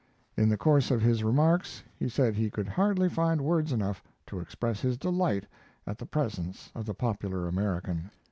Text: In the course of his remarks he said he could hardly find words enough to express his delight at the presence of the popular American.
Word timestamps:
In 0.35 0.49
the 0.49 0.57
course 0.57 0.89
of 0.89 0.99
his 1.03 1.23
remarks 1.23 1.83
he 1.95 2.09
said 2.09 2.33
he 2.33 2.49
could 2.49 2.67
hardly 2.67 3.07
find 3.07 3.39
words 3.39 3.71
enough 3.71 4.01
to 4.25 4.39
express 4.39 4.81
his 4.81 4.97
delight 4.97 5.45
at 5.85 5.99
the 5.99 6.07
presence 6.07 6.71
of 6.73 6.87
the 6.87 6.95
popular 6.95 7.47
American. 7.47 8.09